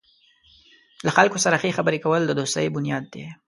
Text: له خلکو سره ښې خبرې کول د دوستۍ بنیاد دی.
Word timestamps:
له 1.05 1.11
خلکو 1.17 1.37
سره 1.45 1.59
ښې 1.61 1.75
خبرې 1.77 1.99
کول 2.05 2.21
د 2.25 2.31
دوستۍ 2.39 2.67
بنیاد 2.75 3.03
دی. 3.13 3.25